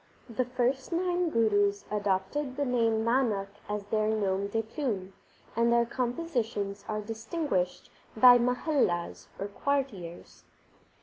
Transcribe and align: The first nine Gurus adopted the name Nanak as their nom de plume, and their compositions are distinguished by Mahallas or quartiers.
The 0.27 0.45
first 0.45 0.91
nine 0.91 1.29
Gurus 1.29 1.85
adopted 1.91 2.55
the 2.57 2.65
name 2.65 3.05
Nanak 3.05 3.49
as 3.69 3.83
their 3.85 4.07
nom 4.09 4.47
de 4.47 4.63
plume, 4.63 5.13
and 5.55 5.71
their 5.71 5.85
compositions 5.85 6.83
are 6.87 7.01
distinguished 7.01 7.91
by 8.17 8.39
Mahallas 8.39 9.27
or 9.39 9.47
quartiers. 9.47 10.43